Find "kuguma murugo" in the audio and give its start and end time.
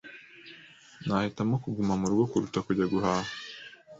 1.63-2.23